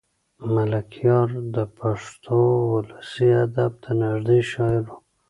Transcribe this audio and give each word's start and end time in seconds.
ملکیار 0.53 1.29
د 1.55 1.57
پښتو 1.77 2.39
ولسي 2.73 3.29
ادب 3.45 3.71
ته 3.83 3.91
نږدې 4.01 4.39
شاعر 4.51 4.83
و. 4.89 4.93